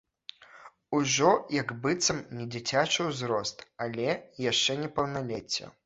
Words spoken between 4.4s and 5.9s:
яшчэ не паўналецце.